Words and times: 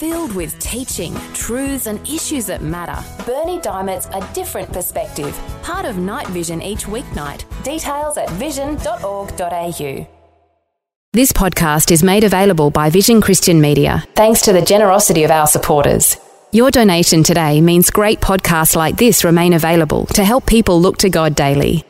Filled 0.00 0.34
with 0.34 0.58
teaching, 0.60 1.12
truths, 1.34 1.86
and 1.86 2.00
issues 2.08 2.46
that 2.46 2.62
matter. 2.62 3.04
Berni 3.26 3.58
Dymet's 3.58 4.06
A 4.14 4.26
Different 4.32 4.72
Perspective. 4.72 5.38
Part 5.60 5.84
of 5.84 5.98
Night 5.98 6.26
Vision 6.28 6.62
each 6.62 6.86
weeknight. 6.86 7.44
Details 7.64 8.16
at 8.16 8.30
vision.org.au. 8.30 10.08
This 11.12 11.32
podcast 11.32 11.90
is 11.90 12.02
made 12.02 12.24
available 12.24 12.70
by 12.70 12.88
Vision 12.88 13.20
Christian 13.20 13.60
Media, 13.60 14.02
thanks 14.14 14.40
to 14.42 14.54
the 14.54 14.62
generosity 14.62 15.24
of 15.24 15.30
our 15.30 15.46
supporters. 15.46 16.16
Your 16.50 16.70
donation 16.70 17.22
today 17.22 17.60
means 17.60 17.90
great 17.90 18.22
podcasts 18.22 18.74
like 18.74 18.96
this 18.96 19.22
remain 19.22 19.52
available 19.52 20.06
to 20.14 20.24
help 20.24 20.46
people 20.46 20.80
look 20.80 20.96
to 20.96 21.10
God 21.10 21.34
daily. 21.34 21.84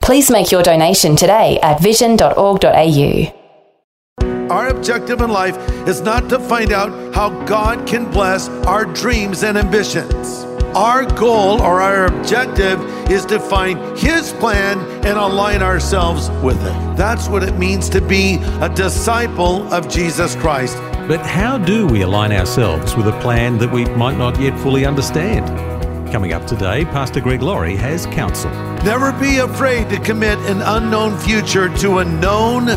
Please 0.00 0.30
make 0.30 0.52
your 0.52 0.62
donation 0.62 1.16
today 1.16 1.58
at 1.64 1.80
vision.org.au. 1.80 3.35
Our 4.50 4.68
objective 4.68 5.20
in 5.20 5.30
life 5.30 5.56
is 5.88 6.00
not 6.02 6.28
to 6.28 6.38
find 6.38 6.72
out 6.72 7.12
how 7.12 7.30
God 7.46 7.84
can 7.84 8.08
bless 8.12 8.48
our 8.66 8.84
dreams 8.84 9.42
and 9.42 9.58
ambitions. 9.58 10.44
Our 10.76 11.04
goal 11.04 11.60
or 11.60 11.80
our 11.80 12.06
objective 12.06 12.80
is 13.10 13.26
to 13.26 13.40
find 13.40 13.98
His 13.98 14.32
plan 14.34 14.78
and 15.04 15.18
align 15.18 15.62
ourselves 15.62 16.30
with 16.44 16.60
it. 16.62 16.96
That's 16.96 17.28
what 17.28 17.42
it 17.42 17.58
means 17.58 17.88
to 17.88 18.00
be 18.00 18.36
a 18.60 18.68
disciple 18.68 19.66
of 19.74 19.88
Jesus 19.88 20.36
Christ. 20.36 20.76
But 21.08 21.26
how 21.26 21.58
do 21.58 21.86
we 21.88 22.02
align 22.02 22.30
ourselves 22.30 22.94
with 22.94 23.08
a 23.08 23.20
plan 23.20 23.58
that 23.58 23.72
we 23.72 23.84
might 23.96 24.16
not 24.16 24.40
yet 24.40 24.56
fully 24.60 24.86
understand? 24.86 25.46
Coming 26.12 26.34
up 26.34 26.46
today, 26.46 26.84
Pastor 26.84 27.20
Greg 27.20 27.42
Laurie 27.42 27.74
has 27.76 28.06
counsel. 28.06 28.50
Never 28.84 29.10
be 29.12 29.38
afraid 29.38 29.88
to 29.88 29.98
commit 29.98 30.38
an 30.40 30.62
unknown 30.62 31.18
future 31.18 31.68
to 31.78 31.98
a 31.98 32.04
known 32.04 32.68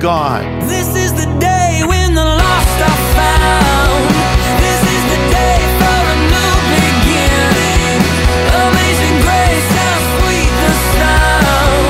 God. 0.00 0.44
This 0.62 0.88
is 0.94 1.12
the 1.12 1.26
day 1.40 1.82
when 1.86 2.14
the 2.14 2.24
lost 2.24 2.78
are 2.84 3.00
found. 3.16 4.04
This 4.60 4.82
is 4.82 5.02
the 5.08 5.20
day 5.32 5.58
for 5.80 6.00
a 6.12 6.16
new 6.28 6.54
beginning. 6.76 8.00
Amazing 8.52 9.16
grace, 9.24 9.68
how 9.72 9.96
sweet 10.20 10.52
the 10.62 10.72
sound. 10.92 11.86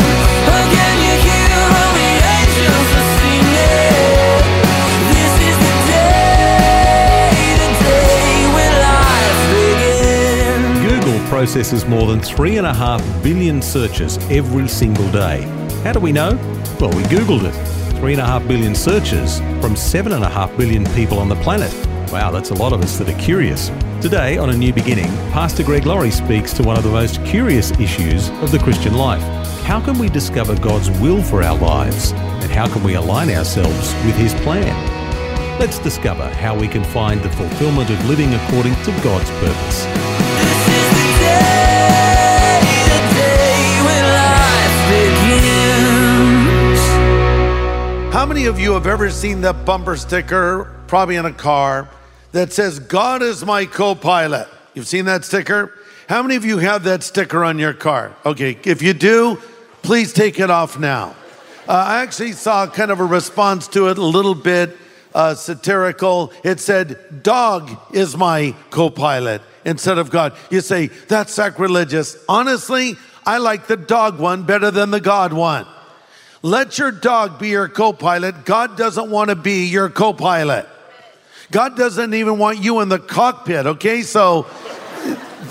Again, 0.46 0.96
you 1.02 1.14
hear 1.26 1.58
all 1.66 1.92
the 1.98 2.12
angels 2.38 2.88
are 2.94 3.08
singing. 3.18 4.44
This 5.10 5.34
is 5.50 5.56
the 5.66 5.74
day, 5.90 7.58
the 7.58 7.70
day 7.82 8.38
when 8.54 8.72
life 8.86 9.40
begins. 9.50 11.04
Google 11.04 11.18
processes 11.28 11.82
more 11.86 12.06
than 12.06 12.20
3.5 12.20 13.22
billion 13.22 13.60
searches 13.60 14.18
every 14.30 14.68
single 14.68 15.10
day. 15.10 15.42
How 15.82 15.92
do 15.92 15.98
we 16.00 16.12
know? 16.12 16.38
Well, 16.78 16.90
we 16.90 17.02
Googled 17.04 17.44
it. 17.44 17.85
3.5 17.96 18.46
billion 18.46 18.74
searches 18.74 19.38
from 19.60 19.74
7.5 19.74 20.56
billion 20.58 20.84
people 20.92 21.18
on 21.18 21.28
the 21.28 21.36
planet. 21.36 21.72
Wow, 22.12 22.30
that's 22.30 22.50
a 22.50 22.54
lot 22.54 22.72
of 22.72 22.82
us 22.82 22.98
that 22.98 23.08
are 23.08 23.18
curious. 23.18 23.68
Today, 24.02 24.36
on 24.36 24.50
A 24.50 24.56
New 24.56 24.72
Beginning, 24.72 25.08
Pastor 25.32 25.62
Greg 25.64 25.86
Laurie 25.86 26.10
speaks 26.10 26.52
to 26.52 26.62
one 26.62 26.76
of 26.76 26.84
the 26.84 26.90
most 26.90 27.24
curious 27.24 27.70
issues 27.80 28.28
of 28.42 28.52
the 28.52 28.58
Christian 28.58 28.94
life. 28.94 29.22
How 29.64 29.80
can 29.80 29.98
we 29.98 30.10
discover 30.10 30.54
God's 30.60 30.90
will 31.00 31.22
for 31.22 31.42
our 31.42 31.56
lives? 31.58 32.12
And 32.12 32.50
how 32.50 32.68
can 32.68 32.84
we 32.84 32.94
align 32.94 33.30
ourselves 33.30 33.94
with 34.04 34.14
His 34.16 34.34
plan? 34.34 35.58
Let's 35.58 35.78
discover 35.78 36.28
how 36.34 36.54
we 36.56 36.68
can 36.68 36.84
find 36.84 37.22
the 37.22 37.30
fulfillment 37.30 37.88
of 37.88 38.08
living 38.08 38.34
according 38.34 38.74
to 38.74 38.90
God's 39.02 39.30
purpose. 39.40 39.86
How 48.16 48.24
many 48.24 48.46
of 48.46 48.58
you 48.58 48.72
have 48.72 48.86
ever 48.86 49.10
seen 49.10 49.42
that 49.42 49.66
bumper 49.66 49.94
sticker, 49.94 50.74
probably 50.86 51.16
in 51.16 51.26
a 51.26 51.32
car, 51.34 51.86
that 52.32 52.50
says, 52.50 52.78
God 52.78 53.20
is 53.20 53.44
my 53.44 53.66
co 53.66 53.94
pilot? 53.94 54.48
You've 54.72 54.88
seen 54.88 55.04
that 55.04 55.22
sticker? 55.22 55.70
How 56.08 56.22
many 56.22 56.34
of 56.36 56.42
you 56.42 56.56
have 56.56 56.84
that 56.84 57.02
sticker 57.02 57.44
on 57.44 57.58
your 57.58 57.74
car? 57.74 58.16
Okay, 58.24 58.58
if 58.64 58.80
you 58.80 58.94
do, 58.94 59.36
please 59.82 60.14
take 60.14 60.40
it 60.40 60.50
off 60.50 60.78
now. 60.78 61.14
Uh, 61.68 61.72
I 61.72 62.02
actually 62.02 62.32
saw 62.32 62.66
kind 62.66 62.90
of 62.90 63.00
a 63.00 63.04
response 63.04 63.68
to 63.68 63.88
it, 63.88 63.98
a 63.98 64.02
little 64.02 64.34
bit 64.34 64.74
uh, 65.14 65.34
satirical. 65.34 66.32
It 66.42 66.58
said, 66.58 67.22
Dog 67.22 67.70
is 67.92 68.16
my 68.16 68.54
co 68.70 68.88
pilot 68.88 69.42
instead 69.66 69.98
of 69.98 70.08
God. 70.08 70.34
You 70.50 70.62
say, 70.62 70.86
That's 70.86 71.34
sacrilegious. 71.34 72.16
Honestly, 72.30 72.96
I 73.26 73.36
like 73.36 73.66
the 73.66 73.76
dog 73.76 74.18
one 74.18 74.44
better 74.44 74.70
than 74.70 74.90
the 74.90 75.00
God 75.00 75.34
one. 75.34 75.66
Let 76.46 76.78
your 76.78 76.92
dog 76.92 77.40
be 77.40 77.48
your 77.48 77.68
co 77.68 77.92
pilot. 77.92 78.44
God 78.44 78.76
doesn't 78.76 79.10
want 79.10 79.30
to 79.30 79.34
be 79.34 79.66
your 79.66 79.88
co 79.90 80.12
pilot. 80.12 80.68
God 81.50 81.76
doesn't 81.76 82.14
even 82.14 82.38
want 82.38 82.62
you 82.62 82.78
in 82.82 82.88
the 82.88 83.00
cockpit, 83.00 83.66
okay? 83.66 84.02
So 84.02 84.46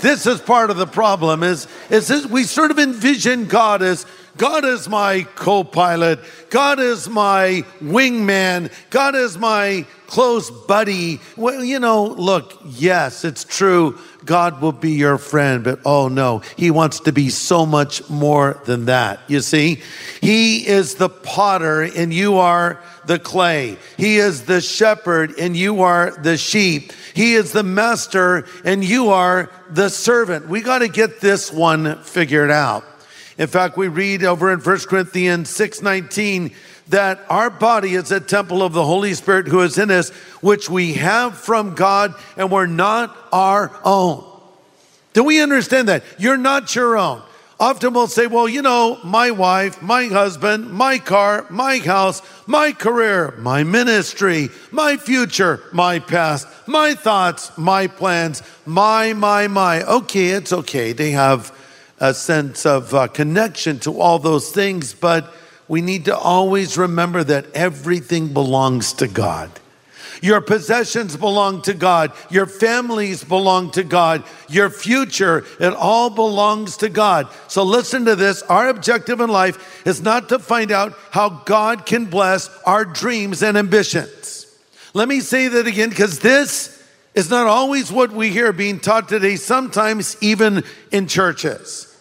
this 0.00 0.26
is 0.26 0.40
part 0.40 0.70
of 0.70 0.78
the 0.78 0.86
problem 0.86 1.42
is, 1.42 1.68
is 1.90 2.08
this, 2.08 2.24
we 2.24 2.44
sort 2.44 2.70
of 2.70 2.78
envision 2.78 3.44
God 3.44 3.82
as 3.82 4.06
God 4.38 4.64
is 4.64 4.88
my 4.88 5.26
co-pilot. 5.34 6.20
God 6.48 6.80
is 6.80 7.10
my 7.10 7.64
wingman. 7.80 8.72
God 8.88 9.14
is 9.14 9.36
my 9.36 9.86
close 10.06 10.50
buddy. 10.50 11.20
Well, 11.36 11.64
you 11.64 11.78
know, 11.78 12.04
look, 12.04 12.60
yes, 12.64 13.24
it's 13.24 13.44
true. 13.44 13.98
God 14.24 14.60
will 14.60 14.72
be 14.72 14.92
your 14.92 15.18
friend, 15.18 15.62
but 15.62 15.80
oh 15.84 16.08
no, 16.08 16.42
he 16.56 16.70
wants 16.70 17.00
to 17.00 17.12
be 17.12 17.30
so 17.30 17.64
much 17.64 18.08
more 18.10 18.60
than 18.64 18.86
that. 18.86 19.20
You 19.28 19.40
see, 19.40 19.80
he 20.20 20.66
is 20.66 20.96
the 20.96 21.08
potter 21.08 21.82
and 21.82 22.12
you 22.12 22.38
are 22.38 22.80
the 23.06 23.18
clay. 23.18 23.78
He 23.96 24.16
is 24.16 24.44
the 24.44 24.60
shepherd 24.60 25.34
and 25.38 25.56
you 25.56 25.82
are 25.82 26.10
the 26.10 26.36
sheep. 26.36 26.92
He 27.14 27.34
is 27.34 27.52
the 27.52 27.62
master 27.62 28.46
and 28.64 28.84
you 28.84 29.10
are 29.10 29.50
the 29.70 29.88
servant. 29.88 30.48
We 30.48 30.60
got 30.60 30.80
to 30.80 30.88
get 30.88 31.20
this 31.20 31.52
one 31.52 32.02
figured 32.02 32.50
out. 32.50 32.84
In 33.38 33.46
fact, 33.46 33.76
we 33.76 33.88
read 33.88 34.24
over 34.24 34.50
in 34.50 34.60
1 34.60 34.78
Corinthians 34.88 35.50
6:19 35.50 36.52
that 36.88 37.20
our 37.28 37.50
body 37.50 37.94
is 37.94 38.12
a 38.12 38.20
temple 38.20 38.62
of 38.62 38.72
the 38.72 38.84
Holy 38.84 39.14
Spirit 39.14 39.48
who 39.48 39.60
is 39.60 39.78
in 39.78 39.90
us, 39.90 40.10
which 40.40 40.70
we 40.70 40.94
have 40.94 41.36
from 41.36 41.74
God 41.74 42.14
and 42.36 42.50
we're 42.50 42.66
not 42.66 43.16
our 43.32 43.76
own. 43.84 44.24
Do 45.12 45.24
we 45.24 45.40
understand 45.40 45.88
that? 45.88 46.04
You're 46.18 46.36
not 46.36 46.74
your 46.74 46.96
own. 46.96 47.22
Often 47.58 47.94
we'll 47.94 48.06
say, 48.06 48.26
well, 48.26 48.46
you 48.46 48.60
know, 48.60 48.98
my 49.02 49.30
wife, 49.30 49.80
my 49.80 50.04
husband, 50.06 50.70
my 50.70 50.98
car, 50.98 51.46
my 51.48 51.78
house, 51.78 52.20
my 52.46 52.72
career, 52.72 53.34
my 53.38 53.64
ministry, 53.64 54.50
my 54.70 54.98
future, 54.98 55.62
my 55.72 55.98
past, 55.98 56.46
my 56.66 56.92
thoughts, 56.92 57.56
my 57.56 57.86
plans, 57.86 58.42
my, 58.66 59.14
my, 59.14 59.46
my. 59.48 59.82
Okay, 59.84 60.28
it's 60.28 60.52
okay. 60.52 60.92
They 60.92 61.12
have 61.12 61.56
a 61.98 62.12
sense 62.12 62.66
of 62.66 62.92
uh, 62.92 63.06
connection 63.08 63.78
to 63.80 63.98
all 63.98 64.18
those 64.18 64.50
things, 64.50 64.92
but 64.92 65.32
we 65.68 65.80
need 65.80 66.04
to 66.06 66.16
always 66.16 66.78
remember 66.78 67.24
that 67.24 67.46
everything 67.52 68.32
belongs 68.32 68.92
to 68.94 69.08
God. 69.08 69.50
Your 70.22 70.40
possessions 70.40 71.16
belong 71.16 71.62
to 71.62 71.74
God. 71.74 72.12
Your 72.30 72.46
families 72.46 73.22
belong 73.22 73.70
to 73.72 73.84
God. 73.84 74.24
Your 74.48 74.70
future, 74.70 75.44
it 75.60 75.74
all 75.74 76.10
belongs 76.10 76.78
to 76.78 76.88
God. 76.88 77.28
So 77.48 77.62
listen 77.62 78.04
to 78.06 78.16
this. 78.16 78.42
Our 78.42 78.68
objective 78.68 79.20
in 79.20 79.30
life 79.30 79.86
is 79.86 80.00
not 80.00 80.28
to 80.30 80.38
find 80.38 80.72
out 80.72 80.94
how 81.10 81.28
God 81.28 81.86
can 81.86 82.06
bless 82.06 82.48
our 82.64 82.84
dreams 82.84 83.42
and 83.42 83.56
ambitions. 83.56 84.46
Let 84.94 85.08
me 85.08 85.20
say 85.20 85.48
that 85.48 85.66
again 85.66 85.90
because 85.90 86.20
this 86.20 86.82
is 87.14 87.30
not 87.30 87.46
always 87.46 87.92
what 87.92 88.12
we 88.12 88.30
hear 88.30 88.52
being 88.52 88.80
taught 88.80 89.08
today, 89.08 89.36
sometimes 89.36 90.16
even 90.20 90.64
in 90.90 91.08
churches. 91.08 91.95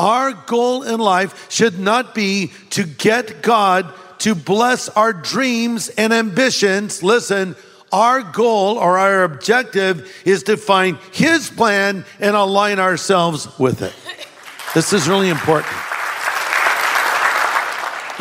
Our 0.00 0.32
goal 0.32 0.82
in 0.82 0.98
life 0.98 1.50
should 1.50 1.78
not 1.78 2.14
be 2.14 2.52
to 2.70 2.84
get 2.84 3.42
God 3.42 3.92
to 4.20 4.34
bless 4.34 4.88
our 4.88 5.12
dreams 5.12 5.90
and 5.90 6.10
ambitions. 6.14 7.02
Listen, 7.02 7.54
our 7.92 8.22
goal 8.22 8.78
or 8.78 8.96
our 8.96 9.24
objective 9.24 10.10
is 10.24 10.44
to 10.44 10.56
find 10.56 10.96
His 11.12 11.50
plan 11.50 12.06
and 12.18 12.34
align 12.34 12.78
ourselves 12.78 13.46
with 13.58 13.82
it. 13.82 13.94
This 14.72 14.94
is 14.94 15.06
really 15.06 15.28
important. 15.28 15.74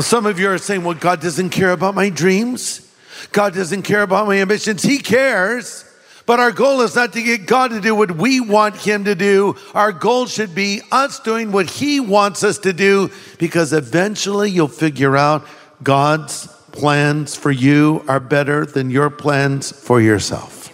Some 0.02 0.26
of 0.26 0.38
you 0.38 0.50
are 0.50 0.58
saying, 0.58 0.84
well, 0.84 0.96
God 0.96 1.22
doesn't 1.22 1.52
care 1.52 1.72
about 1.72 1.96
my 1.96 2.10
dreams. 2.10 2.94
God 3.32 3.54
doesn't 3.54 3.84
care 3.84 4.02
about 4.02 4.28
my 4.28 4.42
ambitions. 4.42 4.84
He 4.84 4.98
cares. 4.98 5.86
But 6.30 6.40
our 6.40 6.52
goal 6.52 6.82
is 6.82 6.94
not 6.94 7.14
to 7.14 7.24
get 7.24 7.48
God 7.48 7.72
to 7.72 7.82
do 7.82 7.96
what 7.96 8.12
we 8.12 8.40
want 8.40 8.76
Him 8.76 9.06
to 9.06 9.16
do. 9.16 9.56
Our 9.74 9.92
goal 9.92 10.28
should 10.28 10.54
be 10.54 10.80
us 10.92 11.20
doing 11.20 11.52
what 11.52 11.68
He 11.68 12.00
wants 12.00 12.44
us 12.44 12.60
to 12.60 12.72
do 12.72 13.10
because 13.40 13.74
eventually 13.74 14.52
you'll 14.52 14.68
figure 14.68 15.18
out 15.18 15.48
God's 15.82 16.46
plans 16.72 17.36
for 17.36 17.50
you 17.50 18.06
are 18.08 18.20
better 18.20 18.64
than 18.64 18.92
your 18.92 19.10
plans 19.10 19.72
for 19.72 20.00
yourself. 20.00 20.72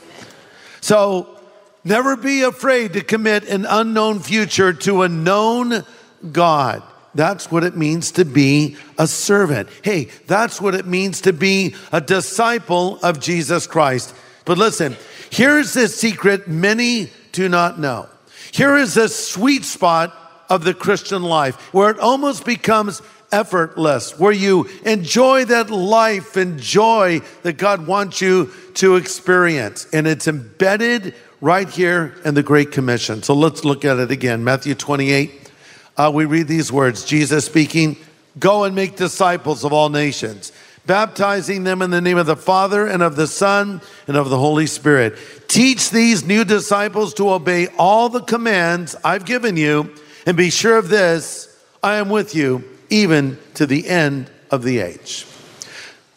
So 0.81 1.40
never 1.86 2.18
be 2.18 2.42
afraid 2.42 2.92
to 2.92 3.01
commit 3.01 3.48
an 3.48 3.66
unknown 3.66 4.19
future 4.19 4.74
to 4.74 5.04
a 5.04 5.08
known 5.08 5.86
God. 6.34 6.84
That's 7.13 7.50
what 7.50 7.63
it 7.63 7.78
means 7.78 8.12
to 8.12 8.25
be 8.25 8.75
a 8.98 9.08
servant. 9.08 9.69
Hey, 9.84 10.10
that's 10.28 10.60
what 10.60 10.75
it 10.75 10.86
means 10.86 11.22
to 11.22 11.31
be 11.31 11.75
a 11.94 12.01
disciple 12.01 13.00
of 13.01 13.22
Jesus 13.22 13.68
Christ. 13.68 14.13
But 14.44 14.58
listen, 14.58 14.98
Here 15.30 15.57
is 15.57 15.74
the 15.74 15.88
secret 15.88 16.48
many 16.48 17.10
do 17.31 17.50
not 17.50 17.80
know. 17.80 18.07
Here 18.51 18.77
is 18.77 18.94
the 18.94 19.10
sweet 19.10 19.66
spot 19.66 20.16
of 20.50 20.63
the 20.63 20.74
Christian 20.74 21.24
life 21.24 21.56
where 21.74 21.89
it 21.89 22.00
almost 22.00 22.45
becomes 22.45 23.01
effortless, 23.31 24.18
where 24.18 24.31
you 24.31 24.69
enjoy 24.86 25.45
that 25.45 25.69
life 25.69 26.38
and 26.38 26.60
joy 26.60 27.19
that 27.44 27.57
God 27.57 27.88
wants 27.88 28.22
you 28.22 28.51
to 28.75 28.95
experience. 28.95 29.88
And 29.92 30.07
it's 30.07 30.27
embedded 30.27 31.16
right 31.42 31.68
here 31.68 32.16
in 32.24 32.33
the 32.33 32.44
Great 32.44 32.72
Commission. 32.72 33.24
So 33.24 33.33
let's 33.33 33.66
look 33.66 33.83
at 33.83 33.98
it 33.98 34.12
again. 34.12 34.44
Matthew 34.44 34.75
28, 34.75 35.51
uh, 35.98 36.12
we 36.13 36.25
read 36.25 36.48
these 36.48 36.72
words 36.72 37.04
Jesus 37.04 37.45
speaking, 37.45 37.98
Go 38.38 38.66
and 38.66 38.75
make 38.75 38.98
disciples 38.98 39.63
of 39.63 39.72
all 39.72 39.89
nations 39.89 40.51
baptizing 40.86 41.64
them 41.64 41.82
in 41.82 41.90
the 41.90 42.02
name 42.02 42.18
of 42.18 42.26
the 42.26 42.36
Father 42.36 42.88
and 42.88 43.02
of 43.02 43.16
the 43.16 43.28
Son 43.28 43.82
and 44.08 44.18
of 44.18 44.30
the 44.30 44.38
Holy 44.38 44.68
Spirit. 44.68 45.18
Teach 45.48 45.90
these 45.90 46.26
new 46.26 46.44
disciples 46.44 47.14
to 47.16 47.32
obey 47.32 47.68
all 47.78 48.10
the 48.10 48.22
commands 48.22 48.96
I've 49.04 49.26
given 49.26 49.58
you, 49.58 49.94
and 50.26 50.38
be 50.38 50.50
sure 50.50 50.78
of 50.78 50.90
this 50.90 51.58
I 51.84 51.96
am 51.96 52.10
with 52.10 52.36
you 52.36 52.64
even 52.90 53.38
to 53.56 53.66
the 53.66 53.88
end 53.88 54.30
of 54.52 54.64
the 54.64 54.80
age. 54.80 55.26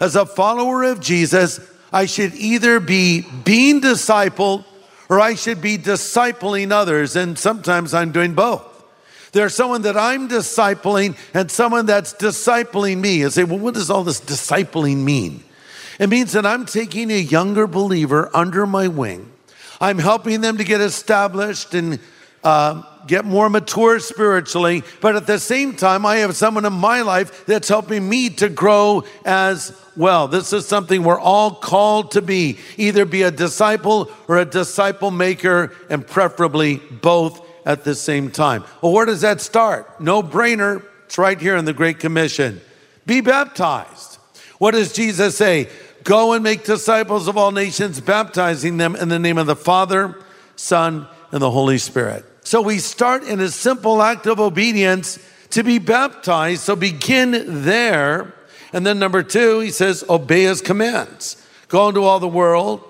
As 0.01 0.17
a 0.17 0.27
follower 0.27 0.85
of 0.85 1.01
Jesus, 1.01 1.61
I 1.93 2.07
should 2.07 2.35
either 2.35 2.81
be 2.81 3.27
being 3.45 3.81
discipled 3.81 4.65
or 5.09 5.21
I 5.21 5.35
should 5.35 5.63
be 5.63 5.79
discipling 5.79 6.71
others, 6.71 7.17
and 7.17 7.39
sometimes 7.39 7.95
I'm 7.95 8.13
doing 8.13 8.35
both. 8.35 8.68
There's 9.33 9.55
someone 9.55 9.83
that 9.83 9.97
I'm 9.97 10.29
discipling 10.29 11.17
and 11.35 11.51
someone 11.51 11.87
that's 11.87 12.15
discipling 12.15 12.99
me. 12.99 13.23
And 13.23 13.33
say, 13.33 13.45
well, 13.45 13.59
what 13.59 13.75
does 13.75 13.91
all 13.91 14.05
this 14.05 14.21
discipling 14.21 14.99
mean? 14.99 15.45
It 15.99 16.09
means 16.09 16.33
that 16.33 16.47
I'm 16.47 16.65
taking 16.65 17.11
a 17.11 17.19
younger 17.19 17.67
believer 17.67 18.31
under 18.33 18.67
my 18.67 18.89
wing. 18.89 19.31
I'm 19.81 19.99
helping 19.99 20.41
them 20.41 20.59
to 20.59 20.65
get 20.65 20.81
established 20.81 21.75
and 21.75 21.99
uh, 22.45 22.83
get 23.07 23.25
more 23.25 23.51
mature 23.51 23.99
spiritually. 23.99 24.83
But 25.01 25.17
at 25.17 25.27
the 25.27 25.39
same 25.39 25.75
time, 25.75 26.07
I 26.07 26.17
have 26.17 26.37
someone 26.37 26.65
in 26.65 26.73
my 26.73 27.03
life 27.03 27.47
that's 27.47 27.69
helping 27.69 28.09
me 28.09 28.31
to 28.31 28.49
grow 28.49 29.05
as 29.25 29.73
well. 29.97 30.29
This 30.29 30.53
is 30.53 30.67
something 30.67 31.03
we're 31.03 31.19
all 31.19 31.51
called 31.51 32.13
to 32.13 32.23
be 32.23 32.59
either 32.77 33.05
be 33.05 33.23
a 33.23 33.31
disciple 33.31 34.11
or 34.29 34.39
a 34.39 34.45
disciple 34.45 35.11
maker, 35.11 35.73
and 35.91 36.07
preferably 36.07 36.77
both 36.77 37.45
at 37.69 37.85
the 37.85 37.95
same 37.95 38.31
time. 38.31 38.65
Well, 38.83 38.93
where 38.93 39.05
does 39.05 39.21
that 39.21 39.43
start? 39.43 40.01
No 40.01 40.23
brainer. 40.23 40.83
It's 41.05 41.19
right 41.19 41.39
here 41.39 41.55
in 41.55 41.67
the 41.67 41.75
Great 41.75 42.01
Commission. 42.01 42.63
Be 43.05 43.21
baptized. 43.21 44.19
What 44.57 44.73
does 44.73 44.93
Jesus 44.93 45.37
say? 45.37 45.69
Go 46.03 46.33
and 46.33 46.43
make 46.43 46.65
disciples 46.65 47.29
of 47.29 47.37
all 47.37 47.53
nations, 47.53 48.01
baptizing 48.01 48.79
them 48.79 48.97
in 48.97 49.11
the 49.11 49.19
name 49.19 49.37
of 49.37 49.47
the 49.47 49.55
Father, 49.55 50.17
Son, 50.57 51.07
and 51.31 51.43
the 51.43 51.51
Holy 51.51 51.77
Spirit. 51.77 52.25
So 52.43 52.63
we 52.63 52.79
start 52.79 53.25
in 53.25 53.39
a 53.39 53.49
simple 53.49 54.01
act 54.01 54.27
of 54.27 54.41
obedience 54.41 55.19
to 55.51 55.63
be 55.63 55.79
baptized. 55.79 56.63
So 56.63 56.75
begin 56.75 57.65
there. 57.65 58.33
And 58.73 58.87
then 58.87 58.99
number 58.99 59.23
two, 59.23 59.61
he 59.61 59.71
says, 59.71 60.05
obey 60.09 60.45
his 60.45 60.63
commands. 60.63 61.37
Go 61.69 61.89
into 61.89 62.05
all 62.05 62.19
the 62.19 62.29
world, 62.29 62.83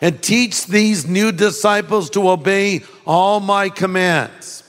and 0.00 0.22
teach 0.22 0.66
these 0.66 1.06
new 1.06 1.32
disciples 1.32 2.10
to 2.10 2.28
obey 2.30 2.82
all 3.06 3.40
my 3.40 3.68
commands. 3.68 4.62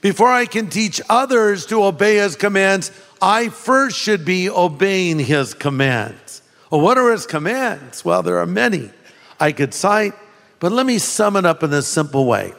Before 0.00 0.28
I 0.28 0.46
can 0.46 0.68
teach 0.68 1.00
others 1.08 1.66
to 1.66 1.84
obey 1.84 2.16
his 2.16 2.34
commands, 2.34 2.90
I 3.20 3.48
first 3.50 3.96
should 3.96 4.24
be 4.24 4.50
obeying 4.50 5.20
his 5.20 5.54
commands. 5.54 6.42
Well, 6.70 6.80
what 6.80 6.98
are 6.98 7.12
his 7.12 7.26
commands? 7.26 8.04
Well, 8.04 8.22
there 8.22 8.38
are 8.38 8.46
many 8.46 8.90
I 9.38 9.52
could 9.52 9.72
cite, 9.72 10.14
but 10.58 10.72
let 10.72 10.86
me 10.86 10.98
sum 10.98 11.36
it 11.36 11.46
up 11.46 11.62
in 11.62 11.72
a 11.72 11.82
simple 11.82 12.26
way. 12.26 12.52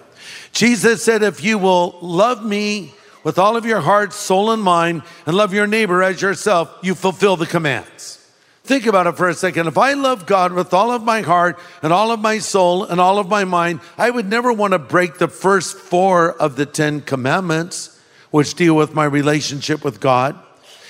Jesus 0.53 1.03
said, 1.03 1.23
If 1.23 1.43
you 1.43 1.57
will 1.57 1.97
love 2.01 2.45
me 2.45 2.93
with 3.23 3.37
all 3.37 3.57
of 3.57 3.65
your 3.65 3.81
heart, 3.81 4.13
soul, 4.13 4.51
and 4.51 4.61
mind, 4.61 5.03
and 5.25 5.35
love 5.35 5.53
your 5.53 5.67
neighbor 5.67 6.03
as 6.03 6.21
yourself, 6.21 6.73
you 6.81 6.95
fulfill 6.95 7.35
the 7.35 7.45
commands. 7.45 8.22
Think 8.65 8.85
about 8.85 9.07
it 9.07 9.17
for 9.17 9.27
a 9.27 9.33
second. 9.33 9.67
If 9.67 9.77
I 9.77 9.91
love 9.91 10.25
God 10.25 10.53
with 10.53 10.73
all 10.73 10.91
of 10.91 11.03
my 11.03 11.19
heart 11.19 11.59
and 11.81 11.91
all 11.91 12.11
of 12.11 12.21
my 12.21 12.39
soul 12.39 12.85
and 12.85 13.01
all 13.01 13.19
of 13.19 13.27
my 13.27 13.43
mind, 13.43 13.81
I 13.97 14.09
would 14.09 14.29
never 14.29 14.53
want 14.53 14.71
to 14.71 14.79
break 14.79 15.17
the 15.17 15.27
first 15.27 15.75
four 15.75 16.31
of 16.31 16.55
the 16.55 16.65
Ten 16.65 17.01
Commandments, 17.01 17.99
which 18.31 18.55
deal 18.55 18.73
with 18.73 18.93
my 18.93 19.03
relationship 19.03 19.83
with 19.83 19.99
God. 19.99 20.39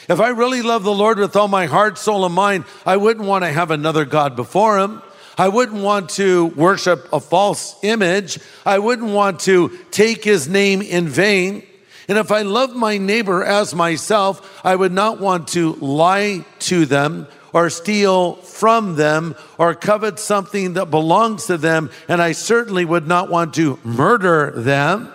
If 0.08 0.20
I 0.20 0.30
really 0.30 0.62
love 0.62 0.84
the 0.84 0.94
Lord 0.94 1.18
with 1.18 1.36
all 1.36 1.48
my 1.48 1.66
heart, 1.66 1.98
soul, 1.98 2.26
and 2.26 2.36
mind, 2.36 2.66
I 2.86 2.98
wouldn't 2.98 3.26
want 3.26 3.44
to 3.44 3.52
have 3.52 3.72
another 3.72 4.06
God 4.06 4.36
before 4.36 4.78
Him. 4.78 5.02
I 5.36 5.48
wouldn't 5.48 5.82
want 5.82 6.12
to 6.12 6.46
worship 6.46 7.12
a 7.12 7.20
false 7.20 7.76
image. 7.84 8.38
I 8.68 8.78
wouldn't 8.78 9.10
want 9.10 9.40
to 9.42 9.76
take 9.90 10.24
His 10.24 10.48
name 10.48 10.84
in 10.84 11.08
vain. 11.08 11.66
And 12.08 12.20
if 12.20 12.32
I 12.32 12.44
love 12.44 12.76
my 12.76 13.00
neighbor 13.00 13.44
as 13.44 13.74
myself, 13.74 14.62
I 14.64 14.76
would 14.76 14.92
not 14.92 15.20
want 15.20 15.48
to 15.50 15.74
lie 15.74 16.46
to 16.60 16.86
them 16.86 17.28
or 17.54 17.70
steal 17.70 18.34
from 18.36 18.96
them 18.96 19.36
or 19.58 19.76
covet 19.76 20.20
something 20.20 20.74
that 20.74 20.90
belongs 20.90 21.46
to 21.46 21.58
them, 21.58 21.90
and 22.08 22.22
I 22.22 22.32
certainly 22.32 22.84
would 22.84 23.08
not 23.08 23.30
want 23.30 23.54
to 23.56 23.80
murder 23.84 24.52
them. 24.52 25.14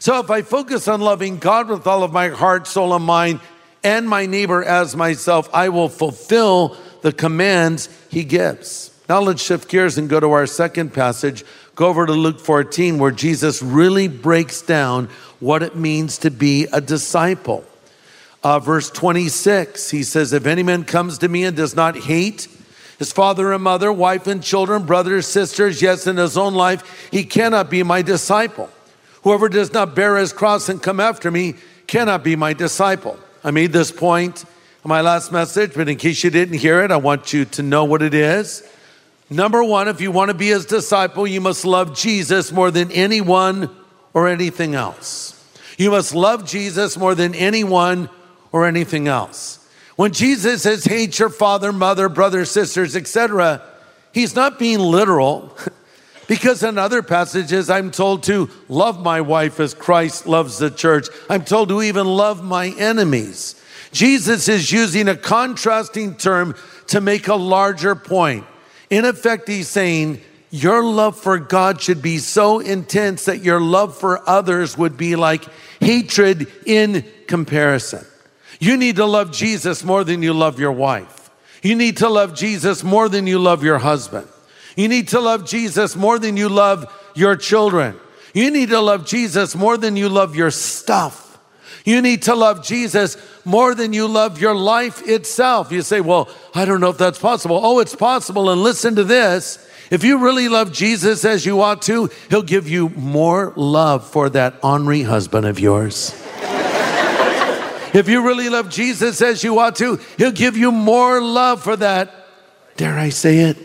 So 0.00 0.18
if 0.20 0.30
I 0.30 0.42
focus 0.42 0.88
on 0.88 1.00
loving 1.00 1.38
God 1.38 1.68
with 1.68 1.86
all 1.86 2.02
of 2.02 2.12
my 2.12 2.28
heart, 2.28 2.66
soul, 2.66 2.94
and 2.94 3.04
mind, 3.04 3.40
and 3.84 4.08
my 4.08 4.26
neighbor 4.26 4.64
as 4.64 4.96
myself, 4.96 5.48
I 5.52 5.68
will 5.68 5.88
fulfill 5.88 6.76
the 7.02 7.12
commands 7.12 7.88
he 8.08 8.24
gives. 8.24 8.90
Now 9.08 9.20
let's 9.20 9.42
shift 9.42 9.68
gears 9.68 9.96
and 9.96 10.08
go 10.08 10.20
to 10.20 10.32
our 10.32 10.46
second 10.46 10.92
passage. 10.92 11.44
Go 11.74 11.86
over 11.86 12.04
to 12.06 12.12
Luke 12.12 12.40
14, 12.40 12.98
where 12.98 13.10
Jesus 13.10 13.62
really 13.62 14.08
breaks 14.08 14.60
down 14.62 15.08
what 15.40 15.62
it 15.62 15.76
means 15.76 16.18
to 16.18 16.30
be 16.30 16.66
a 16.72 16.80
disciple 16.80 17.64
uh, 18.42 18.58
verse 18.58 18.90
26, 18.90 19.90
he 19.90 20.02
says, 20.02 20.32
If 20.32 20.46
any 20.46 20.62
man 20.62 20.84
comes 20.84 21.18
to 21.18 21.28
me 21.28 21.44
and 21.44 21.56
does 21.56 21.74
not 21.74 21.96
hate 21.96 22.48
his 22.98 23.12
father 23.12 23.52
and 23.52 23.62
mother, 23.62 23.92
wife 23.92 24.26
and 24.26 24.42
children, 24.42 24.84
brothers, 24.84 25.26
sisters, 25.26 25.80
yes, 25.80 26.06
in 26.06 26.16
his 26.16 26.36
own 26.36 26.54
life, 26.54 27.08
he 27.10 27.24
cannot 27.24 27.70
be 27.70 27.82
my 27.82 28.02
disciple. 28.02 28.68
Whoever 29.22 29.48
does 29.48 29.72
not 29.72 29.94
bear 29.94 30.16
his 30.16 30.32
cross 30.32 30.68
and 30.68 30.82
come 30.82 31.00
after 31.00 31.30
me 31.30 31.54
cannot 31.86 32.24
be 32.24 32.36
my 32.36 32.52
disciple. 32.52 33.18
I 33.44 33.50
made 33.50 33.72
this 33.72 33.90
point 33.92 34.44
in 34.84 34.88
my 34.88 35.00
last 35.00 35.32
message, 35.32 35.74
but 35.74 35.88
in 35.88 35.96
case 35.96 36.22
you 36.24 36.30
didn't 36.30 36.58
hear 36.58 36.82
it, 36.82 36.90
I 36.90 36.96
want 36.96 37.32
you 37.32 37.44
to 37.44 37.62
know 37.62 37.84
what 37.84 38.02
it 38.02 38.14
is. 38.14 38.68
Number 39.30 39.62
one, 39.62 39.88
if 39.88 40.00
you 40.00 40.10
want 40.10 40.30
to 40.30 40.34
be 40.34 40.48
his 40.48 40.66
disciple, 40.66 41.26
you 41.26 41.40
must 41.40 41.64
love 41.64 41.96
Jesus 41.96 42.50
more 42.50 42.70
than 42.70 42.90
anyone 42.92 43.70
or 44.14 44.28
anything 44.28 44.74
else. 44.74 45.34
You 45.76 45.90
must 45.90 46.14
love 46.14 46.46
Jesus 46.46 46.96
more 46.96 47.14
than 47.14 47.34
anyone 47.34 48.08
or 48.52 48.66
anything 48.66 49.08
else. 49.08 49.66
When 49.96 50.12
Jesus 50.12 50.62
says, 50.62 50.84
hate 50.84 51.18
your 51.18 51.28
father, 51.28 51.72
mother, 51.72 52.08
brothers, 52.08 52.50
sisters, 52.50 52.94
etc., 52.94 53.62
he's 54.12 54.34
not 54.34 54.58
being 54.58 54.78
literal. 54.78 55.56
Because 56.28 56.62
in 56.62 56.76
other 56.76 57.02
passages, 57.02 57.70
I'm 57.70 57.90
told 57.90 58.22
to 58.24 58.50
love 58.68 59.02
my 59.02 59.22
wife 59.22 59.58
as 59.60 59.72
Christ 59.72 60.26
loves 60.26 60.58
the 60.58 60.70
church. 60.70 61.08
I'm 61.28 61.42
told 61.42 61.70
to 61.70 61.80
even 61.80 62.06
love 62.06 62.44
my 62.44 62.68
enemies. 62.78 63.60
Jesus 63.92 64.46
is 64.46 64.70
using 64.70 65.08
a 65.08 65.16
contrasting 65.16 66.16
term 66.16 66.54
to 66.88 67.00
make 67.00 67.28
a 67.28 67.34
larger 67.34 67.94
point. 67.94 68.44
In 68.90 69.06
effect, 69.06 69.48
he's 69.48 69.68
saying, 69.68 70.20
Your 70.50 70.84
love 70.84 71.18
for 71.18 71.38
God 71.38 71.80
should 71.80 72.02
be 72.02 72.18
so 72.18 72.60
intense 72.60 73.24
that 73.24 73.42
your 73.42 73.60
love 73.60 73.96
for 73.96 74.28
others 74.28 74.76
would 74.76 74.98
be 74.98 75.16
like 75.16 75.46
hatred 75.80 76.46
in 76.66 77.06
comparison. 77.26 78.04
You 78.58 78.76
need 78.76 78.96
to 78.96 79.06
love 79.06 79.30
Jesus 79.30 79.84
more 79.84 80.04
than 80.04 80.22
you 80.22 80.32
love 80.32 80.58
your 80.58 80.72
wife. 80.72 81.30
You 81.62 81.74
need 81.74 81.98
to 81.98 82.08
love 82.08 82.34
Jesus 82.34 82.82
more 82.82 83.08
than 83.08 83.26
you 83.26 83.38
love 83.38 83.64
your 83.64 83.78
husband. 83.78 84.28
You 84.76 84.88
need 84.88 85.08
to 85.08 85.20
love 85.20 85.46
Jesus 85.46 85.96
more 85.96 86.18
than 86.18 86.36
you 86.36 86.48
love 86.48 86.92
your 87.14 87.36
children. 87.36 87.96
You 88.32 88.50
need 88.50 88.68
to 88.68 88.80
love 88.80 89.06
Jesus 89.06 89.54
more 89.54 89.76
than 89.76 89.96
you 89.96 90.08
love 90.08 90.36
your 90.36 90.50
stuff. 90.50 91.24
You 91.84 92.02
need 92.02 92.22
to 92.22 92.34
love 92.34 92.64
Jesus 92.64 93.16
more 93.44 93.74
than 93.74 93.92
you 93.92 94.06
love 94.06 94.40
your 94.40 94.54
life 94.54 95.06
itself. 95.08 95.72
You 95.72 95.82
say, 95.82 96.00
Well, 96.00 96.28
I 96.54 96.64
don't 96.64 96.80
know 96.80 96.90
if 96.90 96.98
that's 96.98 97.18
possible. 97.18 97.58
Oh, 97.64 97.80
it's 97.80 97.94
possible. 97.94 98.50
And 98.50 98.62
listen 98.62 98.94
to 98.96 99.04
this. 99.04 99.64
If 99.90 100.04
you 100.04 100.18
really 100.18 100.48
love 100.48 100.70
Jesus 100.70 101.24
as 101.24 101.46
you 101.46 101.62
ought 101.62 101.80
to, 101.82 102.10
he'll 102.28 102.42
give 102.42 102.68
you 102.68 102.90
more 102.90 103.54
love 103.56 104.06
for 104.06 104.28
that 104.30 104.54
ornery 104.62 105.02
husband 105.02 105.46
of 105.46 105.58
yours. 105.58 106.14
If 107.94 108.08
you 108.08 108.26
really 108.26 108.48
love 108.48 108.70
Jesus 108.70 109.22
as 109.22 109.42
you 109.42 109.58
ought 109.58 109.76
to, 109.76 109.98
He'll 110.16 110.32
give 110.32 110.56
you 110.56 110.70
more 110.70 111.22
love 111.22 111.62
for 111.62 111.76
that. 111.76 112.12
Dare 112.76 112.98
I 112.98 113.08
say 113.08 113.38
it? 113.40 113.56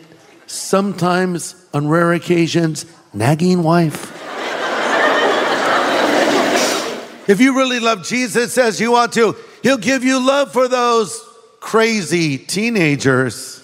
Sometimes, 0.48 1.56
on 1.74 1.88
rare 1.88 2.14
occasions, 2.14 2.86
nagging 3.14 3.64
wife. 3.64 4.12
if 7.30 7.40
you 7.40 7.56
really 7.58 7.80
love 7.80 8.06
Jesus 8.06 8.58
as 8.58 8.80
you 8.80 8.96
ought 8.96 9.14
to, 9.14 9.36
He'll 9.62 9.78
give 9.78 10.04
you 10.04 10.26
love 10.26 10.52
for 10.52 10.68
those 10.68 11.22
crazy 11.60 12.38
teenagers. 12.38 13.60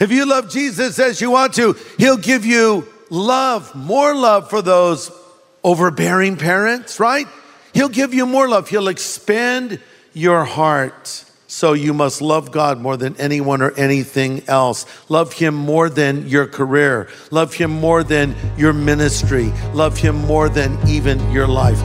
If 0.00 0.10
you 0.10 0.26
love 0.26 0.50
Jesus 0.50 0.98
as 0.98 1.20
you 1.20 1.34
ought 1.34 1.54
to, 1.54 1.76
He'll 1.98 2.16
give 2.16 2.44
you 2.44 2.86
love, 3.10 3.74
more 3.74 4.14
love 4.14 4.50
for 4.50 4.60
those 4.60 5.10
overbearing 5.64 6.36
parents, 6.36 7.00
right? 7.00 7.26
He'll 7.76 7.90
give 7.90 8.14
you 8.14 8.24
more 8.24 8.48
love. 8.48 8.70
He'll 8.70 8.88
expand 8.88 9.80
your 10.14 10.44
heart. 10.44 11.26
So 11.46 11.74
you 11.74 11.92
must 11.92 12.22
love 12.22 12.50
God 12.50 12.80
more 12.80 12.96
than 12.96 13.14
anyone 13.18 13.60
or 13.60 13.72
anything 13.72 14.42
else. 14.48 14.86
Love 15.10 15.34
Him 15.34 15.54
more 15.54 15.90
than 15.90 16.26
your 16.26 16.46
career. 16.46 17.10
Love 17.30 17.52
Him 17.52 17.70
more 17.70 18.02
than 18.02 18.34
your 18.56 18.72
ministry. 18.72 19.52
Love 19.74 19.98
Him 19.98 20.16
more 20.16 20.48
than 20.48 20.78
even 20.88 21.30
your 21.30 21.46
life. 21.46 21.78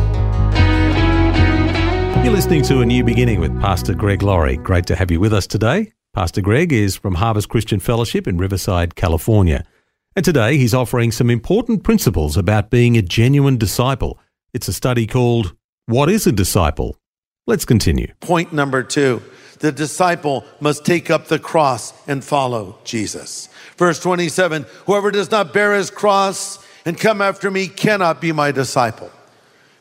You're 2.23 2.35
listening 2.35 2.63
to 2.63 2.79
A 2.79 2.85
New 2.85 3.03
Beginning 3.03 3.41
with 3.41 3.59
Pastor 3.59 3.93
Greg 3.93 4.21
Laurie. 4.23 4.55
Great 4.55 4.85
to 4.85 4.95
have 4.95 5.11
you 5.11 5.19
with 5.19 5.33
us 5.33 5.45
today. 5.45 5.91
Pastor 6.13 6.39
Greg 6.39 6.71
is 6.71 6.95
from 6.95 7.15
Harvest 7.15 7.49
Christian 7.49 7.81
Fellowship 7.81 8.29
in 8.29 8.37
Riverside, 8.37 8.95
California. 8.95 9.65
And 10.15 10.23
today 10.23 10.57
he's 10.57 10.73
offering 10.73 11.11
some 11.11 11.29
important 11.29 11.83
principles 11.83 12.37
about 12.37 12.69
being 12.69 12.95
a 12.95 13.01
genuine 13.01 13.57
disciple. 13.57 14.17
It's 14.53 14.69
a 14.69 14.73
study 14.73 15.05
called 15.05 15.53
What 15.87 16.09
is 16.09 16.27
a 16.27 16.31
Disciple? 16.31 16.97
Let's 17.47 17.65
continue. 17.65 18.13
Point 18.19 18.53
number 18.53 18.83
two 18.83 19.21
the 19.61 19.71
disciple 19.71 20.43
must 20.59 20.85
take 20.85 21.11
up 21.11 21.27
the 21.27 21.37
cross 21.37 21.93
and 22.07 22.23
follow 22.23 22.79
Jesus. 22.83 23.47
Verse 23.77 23.99
27 23.99 24.65
Whoever 24.85 25.11
does 25.11 25.29
not 25.31 25.53
bear 25.53 25.75
his 25.75 25.91
cross 25.91 26.65
and 26.85 26.99
come 26.99 27.21
after 27.21 27.51
me 27.51 27.67
cannot 27.67 28.19
be 28.19 28.31
my 28.31 28.51
disciple. 28.51 29.11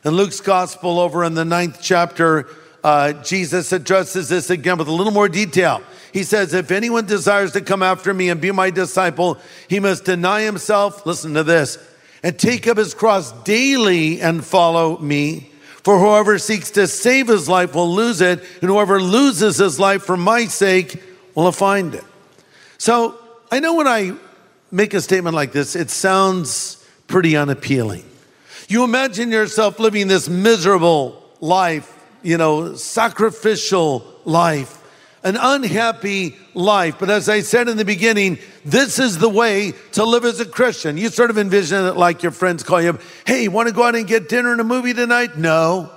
In 0.05 0.11
Luke's 0.11 0.39
gospel, 0.39 0.99
over 0.99 1.23
in 1.23 1.33
the 1.33 1.45
ninth 1.45 1.79
chapter, 1.81 2.47
uh, 2.83 3.13
Jesus 3.23 3.71
addresses 3.71 4.29
this 4.29 4.49
again 4.49 4.77
with 4.77 4.87
a 4.87 4.91
little 4.91 5.13
more 5.13 5.29
detail. 5.29 5.81
He 6.13 6.23
says, 6.23 6.53
If 6.53 6.71
anyone 6.71 7.05
desires 7.05 7.51
to 7.53 7.61
come 7.61 7.83
after 7.83 8.13
me 8.13 8.29
and 8.29 8.41
be 8.41 8.51
my 8.51 8.69
disciple, 8.69 9.39
he 9.67 9.79
must 9.79 10.05
deny 10.05 10.41
himself, 10.41 11.05
listen 11.05 11.33
to 11.35 11.43
this, 11.43 11.77
and 12.23 12.37
take 12.37 12.67
up 12.67 12.77
his 12.77 12.93
cross 12.93 13.31
daily 13.43 14.21
and 14.21 14.43
follow 14.43 14.97
me. 14.97 15.50
For 15.83 15.97
whoever 15.97 16.37
seeks 16.37 16.71
to 16.71 16.87
save 16.87 17.27
his 17.27 17.49
life 17.49 17.73
will 17.73 17.91
lose 17.91 18.21
it, 18.21 18.43
and 18.61 18.69
whoever 18.69 19.01
loses 19.01 19.57
his 19.57 19.79
life 19.79 20.03
for 20.03 20.15
my 20.15 20.45
sake 20.45 21.01
will 21.33 21.51
find 21.51 21.95
it. 21.95 22.03
So 22.77 23.17
I 23.51 23.59
know 23.59 23.75
when 23.75 23.87
I 23.87 24.13
make 24.71 24.93
a 24.93 25.01
statement 25.01 25.35
like 25.35 25.51
this, 25.51 25.75
it 25.75 25.89
sounds 25.89 26.85
pretty 27.07 27.35
unappealing. 27.35 28.05
You 28.67 28.83
imagine 28.83 29.31
yourself 29.31 29.79
living 29.79 30.07
this 30.07 30.29
miserable 30.29 31.23
life, 31.41 31.93
you 32.21 32.37
know, 32.37 32.75
sacrificial 32.75 34.05
life, 34.23 34.77
an 35.23 35.37
unhappy 35.39 36.35
life. 36.53 36.97
But 36.99 37.09
as 37.09 37.29
I 37.29 37.41
said 37.41 37.67
in 37.67 37.77
the 37.77 37.85
beginning, 37.85 38.39
this 38.65 38.99
is 38.99 39.17
the 39.17 39.29
way 39.29 39.73
to 39.93 40.03
live 40.03 40.25
as 40.25 40.39
a 40.39 40.45
Christian. 40.45 40.97
You 40.97 41.09
sort 41.09 41.29
of 41.29 41.37
envision 41.37 41.85
it 41.85 41.95
like 41.95 42.23
your 42.23 42.31
friends 42.31 42.63
call 42.63 42.81
you 42.81 42.91
up, 42.91 43.01
hey, 43.25 43.47
want 43.47 43.67
to 43.69 43.73
go 43.73 43.83
out 43.83 43.95
and 43.95 44.07
get 44.07 44.29
dinner 44.29 44.51
and 44.51 44.61
a 44.61 44.63
movie 44.63 44.93
tonight? 44.93 45.37
No, 45.37 45.91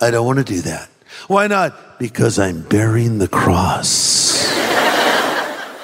I 0.00 0.10
don't 0.10 0.26
want 0.26 0.38
to 0.38 0.44
do 0.44 0.60
that. 0.62 0.90
Why 1.28 1.46
not? 1.46 1.98
Because 1.98 2.38
I'm 2.38 2.62
bearing 2.62 3.18
the 3.18 3.28
cross. 3.28 4.50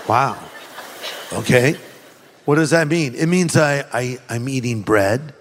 wow. 0.08 0.38
Okay. 1.32 1.76
What 2.44 2.56
does 2.56 2.70
that 2.70 2.88
mean? 2.88 3.14
It 3.14 3.26
means 3.26 3.56
I, 3.56 3.84
I, 3.92 4.18
I'm 4.28 4.48
eating 4.48 4.82
bread, 4.82 5.34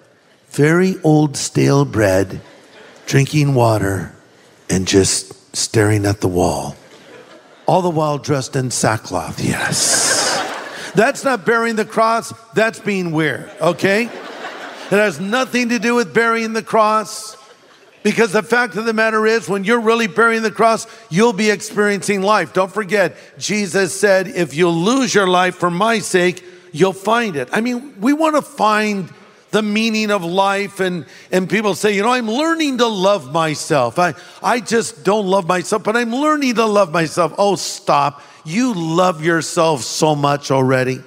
very 0.49 0.95
old 1.03 1.37
stale 1.37 1.85
bread, 1.85 2.41
drinking 3.05 3.53
water, 3.53 4.13
and 4.69 4.85
just 4.85 5.55
staring 5.55 6.05
at 6.05 6.19
the 6.19 6.27
wall. 6.27 6.75
All 7.67 7.81
the 7.81 7.89
while 7.89 8.17
dressed 8.17 8.55
in 8.55 8.71
sackcloth, 8.71 9.43
yes. 9.43 10.33
That's 10.95 11.23
not 11.23 11.45
bearing 11.45 11.75
the 11.75 11.85
cross, 11.85 12.33
that's 12.53 12.79
being 12.79 13.11
weird, 13.11 13.51
okay? 13.59 14.03
It 14.05 14.09
has 14.91 15.19
nothing 15.19 15.69
to 15.69 15.77
do 15.77 15.93
with 15.95 16.13
bearing 16.13 16.53
the 16.53 16.63
cross. 16.63 17.35
Because 18.03 18.31
the 18.31 18.41
fact 18.41 18.77
of 18.77 18.85
the 18.85 18.93
matter 18.93 19.27
is, 19.27 19.49
when 19.49 19.65
you're 19.65 19.81
really 19.81 20.07
bearing 20.07 20.43
the 20.43 20.51
cross, 20.51 20.87
you'll 21.09 21.33
be 21.33 21.49
experiencing 21.49 22.21
life. 22.21 22.53
Don't 22.53 22.71
forget, 22.71 23.17
Jesus 23.37 23.99
said, 23.99 24.27
if 24.27 24.55
you 24.55 24.69
lose 24.69 25.13
your 25.13 25.27
life 25.27 25.55
for 25.55 25.69
my 25.69 25.99
sake, 25.99 26.41
you'll 26.71 26.93
find 26.93 27.35
it. 27.35 27.49
I 27.51 27.59
mean, 27.59 27.99
we 27.99 28.13
want 28.13 28.37
to 28.37 28.41
find 28.41 29.09
the 29.57 29.63
meaning 29.63 30.11
of 30.11 30.23
life 30.23 30.79
and 30.79 31.03
and 31.31 31.49
people 31.49 31.73
say 31.73 31.95
you 31.95 32.03
know 32.03 32.11
i'm 32.11 32.29
learning 32.29 32.77
to 32.77 32.85
love 32.85 33.33
myself. 33.33 33.97
I 33.97 34.13
i 34.43 34.59
just 34.59 35.03
don't 35.03 35.25
love 35.25 35.47
myself 35.47 35.83
but 35.83 35.97
i'm 35.97 36.13
learning 36.13 36.53
to 36.55 36.65
love 36.67 36.91
myself. 36.91 37.33
Oh 37.39 37.55
stop. 37.55 38.21
You 38.45 38.75
love 38.75 39.25
yourself 39.25 39.81
so 39.81 40.13
much 40.13 40.51
already. 40.51 40.99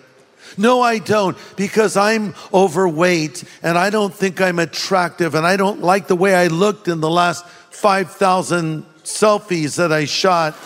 No 0.59 0.83
i 0.83 0.99
don't 0.99 1.39
because 1.55 1.97
i'm 1.97 2.35
overweight 2.53 3.45
and 3.63 3.79
i 3.79 3.89
don't 3.89 4.13
think 4.13 4.41
i'm 4.41 4.59
attractive 4.59 5.37
and 5.37 5.47
i 5.47 5.57
don't 5.57 5.81
like 5.81 6.09
the 6.09 6.17
way 6.17 6.35
i 6.35 6.49
looked 6.49 6.89
in 6.89 7.01
the 7.01 7.09
last 7.09 7.47
5000 7.47 8.83
selfies 9.05 9.77
that 9.77 9.93
i 9.93 10.07
shot 10.07 10.57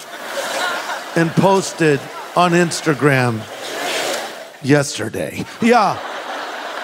and 1.17 1.31
posted 1.33 2.01
on 2.35 2.53
instagram 2.53 3.45
yesterday. 4.63 5.45
Yeah 5.61 6.14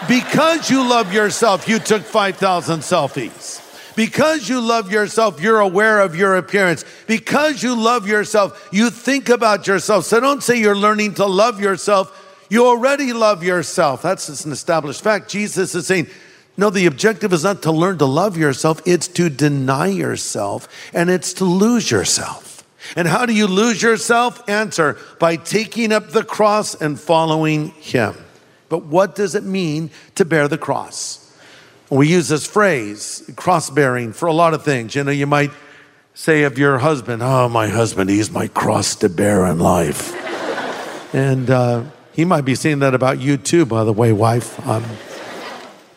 because 0.09 0.71
you 0.71 0.89
love 0.89 1.13
yourself, 1.13 1.69
you 1.69 1.79
took 1.79 2.03
5,000 2.03 2.81
selfies. 2.81 3.67
Because 3.97 4.49
you 4.49 4.61
love 4.61 4.91
yourself, 4.91 5.41
you're 5.41 5.61
aware 5.61 6.01
of 6.01 6.17
your 6.17 6.37
appearance. 6.37 6.85
Because 7.07 7.63
you 7.63 7.75
love 7.75 8.07
yourself, 8.07 8.69
you 8.73 8.91
think 8.91 9.29
about 9.29 9.67
yourself. 9.67 10.05
So 10.05 10.21
don't 10.21 10.43
say 10.43 10.59
you're 10.59 10.77
learning 10.77 11.15
to 11.15 11.27
love 11.27 11.61
yourself. 11.61 12.17
You 12.49 12.67
already 12.67 13.13
love 13.13 13.45
yourself. 13.45 14.03
That's 14.03 14.45
an 14.45 14.53
established 14.53 15.03
fact. 15.03 15.29
Jesus 15.29 15.75
is 15.75 15.87
saying, 15.87 16.07
no, 16.57 16.71
the 16.71 16.87
objective 16.87 17.33
is 17.33 17.45
not 17.45 17.63
to 17.63 17.73
learn 17.73 17.99
to 17.99 18.07
love 18.07 18.37
yourself, 18.37 18.83
it's 18.85 19.09
to 19.09 19.31
deny 19.31 19.87
yourself 19.87 20.69
and 20.93 21.09
it's 21.09 21.33
to 21.35 21.45
lose 21.45 21.91
yourself. 21.91 22.65
And 22.97 23.07
how 23.07 23.27
do 23.27 23.35
you 23.35 23.47
lose 23.47 23.83
yourself? 23.83 24.49
Answer 24.49 24.99
by 25.19 25.37
taking 25.37 25.93
up 25.93 26.11
the 26.11 26.25
cross 26.25 26.75
and 26.75 26.99
following 26.99 27.69
Him. 27.69 28.15
But 28.71 28.85
what 28.85 29.15
does 29.15 29.35
it 29.35 29.43
mean 29.45 29.91
to 30.15 30.25
bear 30.25 30.49
the 30.49 30.57
cross? 30.57 31.27
We 31.91 32.09
use 32.09 32.29
this 32.29 32.47
phrase, 32.47 33.29
cross 33.37 33.69
bearing, 33.69 34.13
for 34.13 34.27
a 34.27 34.33
lot 34.33 34.55
of 34.55 34.65
things. 34.65 34.95
You 34.95 35.03
know, 35.05 35.11
you 35.11 35.27
might 35.27 35.51
say 36.15 36.45
of 36.45 36.57
your 36.57 36.79
husband, 36.79 37.21
Oh, 37.21 37.49
my 37.49 37.67
husband, 37.67 38.09
he's 38.09 38.31
my 38.31 38.47
cross 38.47 38.95
to 38.97 39.09
bear 39.09 39.45
in 39.47 39.59
life. 39.59 40.15
and 41.13 41.51
uh, 41.51 41.85
he 42.13 42.25
might 42.25 42.45
be 42.45 42.55
saying 42.55 42.79
that 42.79 42.95
about 42.95 43.19
you 43.19 43.37
too, 43.37 43.67
by 43.67 43.83
the 43.83 43.93
way, 43.93 44.13
wife. 44.13 44.65
Um, 44.67 44.85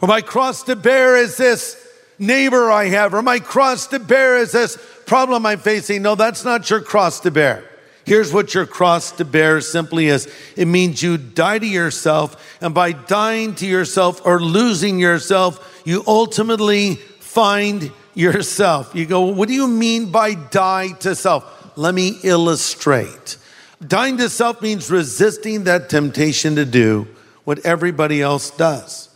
or 0.01 0.07
my 0.07 0.21
cross 0.21 0.63
to 0.63 0.75
bear 0.75 1.15
is 1.15 1.37
this 1.37 1.77
neighbor 2.17 2.71
I 2.71 2.85
have, 2.85 3.13
or 3.13 3.21
my 3.21 3.37
cross 3.37 3.85
to 3.87 3.99
bear 3.99 4.37
is 4.39 4.51
this 4.51 4.79
problem 5.05 5.45
I'm 5.45 5.59
facing. 5.59 6.01
No, 6.01 6.15
that's 6.15 6.43
not 6.43 6.67
your 6.71 6.81
cross 6.81 7.19
to 7.19 7.31
bear. 7.31 7.63
Here's 8.05 8.33
what 8.33 8.53
your 8.53 8.65
cross 8.65 9.11
to 9.13 9.25
bear 9.25 9.61
simply 9.61 10.07
is 10.07 10.27
it 10.57 10.65
means 10.65 11.01
you 11.01 11.17
die 11.17 11.59
to 11.59 11.65
yourself, 11.65 12.57
and 12.61 12.73
by 12.73 12.91
dying 12.91 13.55
to 13.55 13.65
yourself 13.65 14.21
or 14.25 14.39
losing 14.41 14.99
yourself, 14.99 15.81
you 15.85 16.03
ultimately 16.05 16.95
find 16.95 17.91
yourself. 18.13 18.93
You 18.93 19.05
go, 19.05 19.21
What 19.21 19.47
do 19.47 19.53
you 19.53 19.67
mean 19.67 20.11
by 20.11 20.33
die 20.33 20.91
to 20.99 21.15
self? 21.15 21.77
Let 21.77 21.95
me 21.95 22.19
illustrate. 22.23 23.37
Dying 23.85 24.17
to 24.17 24.29
self 24.29 24.61
means 24.61 24.91
resisting 24.91 25.63
that 25.65 25.89
temptation 25.89 26.55
to 26.55 26.65
do 26.65 27.07
what 27.43 27.65
everybody 27.65 28.21
else 28.21 28.51
does. 28.51 29.09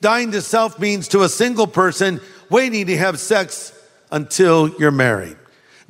Dying 0.00 0.32
to 0.32 0.42
self 0.42 0.78
means 0.78 1.08
to 1.08 1.22
a 1.22 1.28
single 1.28 1.66
person 1.66 2.20
waiting 2.50 2.86
to 2.86 2.96
have 2.96 3.18
sex 3.18 3.72
until 4.10 4.68
you're 4.78 4.90
married. 4.90 5.36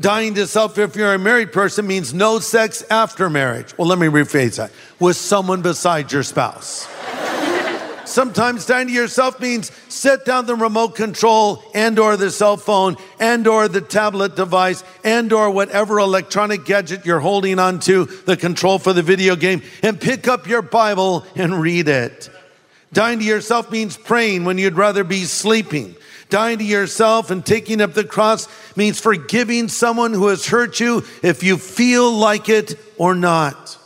Dying 0.02 0.34
to 0.34 0.48
self, 0.48 0.78
if 0.78 0.96
you're 0.96 1.14
a 1.14 1.18
married 1.18 1.52
person, 1.52 1.86
means 1.86 2.12
no 2.12 2.40
sex 2.40 2.82
after 2.90 3.30
marriage. 3.30 3.78
Well, 3.78 3.86
let 3.86 4.00
me 4.00 4.08
rephrase 4.08 4.56
that 4.56 4.72
with 4.98 5.16
someone 5.16 5.62
besides 5.62 6.12
your 6.12 6.24
spouse. 6.24 6.88
Sometimes 8.04 8.66
dying 8.66 8.88
to 8.88 8.92
yourself 8.92 9.38
means 9.38 9.70
set 9.88 10.24
down 10.24 10.46
the 10.46 10.56
remote 10.56 10.96
control 10.96 11.62
and 11.72 12.00
or 12.00 12.16
the 12.16 12.32
cell 12.32 12.56
phone 12.56 12.96
and 13.20 13.46
or 13.46 13.68
the 13.68 13.80
tablet 13.80 14.34
device 14.34 14.82
and 15.04 15.32
or 15.32 15.52
whatever 15.52 16.00
electronic 16.00 16.64
gadget 16.64 17.06
you're 17.06 17.20
holding 17.20 17.60
onto 17.60 18.06
the 18.06 18.36
control 18.36 18.80
for 18.80 18.92
the 18.92 19.02
video 19.02 19.36
game 19.36 19.62
and 19.84 20.00
pick 20.00 20.26
up 20.26 20.48
your 20.48 20.62
Bible 20.62 21.24
and 21.36 21.60
read 21.60 21.86
it. 21.86 22.28
Dying 22.92 23.20
to 23.20 23.24
yourself 23.24 23.70
means 23.70 23.96
praying 23.96 24.44
when 24.44 24.58
you'd 24.58 24.76
rather 24.76 25.04
be 25.04 25.26
sleeping. 25.26 25.94
Dying 26.32 26.60
to 26.60 26.64
yourself 26.64 27.30
and 27.30 27.44
taking 27.44 27.82
up 27.82 27.92
the 27.92 28.04
cross 28.04 28.48
means 28.74 28.98
forgiving 28.98 29.68
someone 29.68 30.14
who 30.14 30.28
has 30.28 30.46
hurt 30.46 30.80
you 30.80 31.04
if 31.22 31.42
you 31.42 31.58
feel 31.58 32.10
like 32.10 32.48
it 32.48 32.80
or 32.96 33.14
not. 33.14 33.76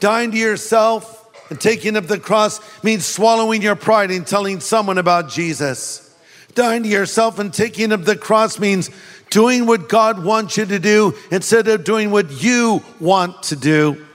Dying 0.00 0.30
to 0.30 0.38
yourself 0.38 1.28
and 1.50 1.60
taking 1.60 1.94
up 1.94 2.06
the 2.06 2.18
cross 2.18 2.62
means 2.82 3.04
swallowing 3.04 3.60
your 3.60 3.76
pride 3.76 4.10
and 4.10 4.26
telling 4.26 4.60
someone 4.60 4.96
about 4.96 5.28
Jesus. 5.28 6.16
Dying 6.54 6.82
to 6.84 6.88
yourself 6.88 7.38
and 7.38 7.52
taking 7.52 7.92
up 7.92 8.04
the 8.04 8.16
cross 8.16 8.58
means 8.58 8.88
doing 9.28 9.66
what 9.66 9.90
God 9.90 10.24
wants 10.24 10.56
you 10.56 10.64
to 10.64 10.78
do 10.78 11.14
instead 11.30 11.68
of 11.68 11.84
doing 11.84 12.10
what 12.10 12.42
you 12.42 12.82
want 13.00 13.42
to 13.42 13.54
do. 13.54 14.05